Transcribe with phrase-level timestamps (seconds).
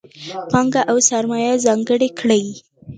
[0.51, 2.43] پانګه او سرمایه ځانګړې کړي.